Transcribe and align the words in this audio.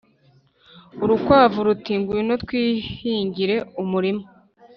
Urukwavu 1.03 1.59
ruti 1.65 1.91
«ngwino 1.99 2.33
twihingire 2.43 3.55
umurima 3.81 4.23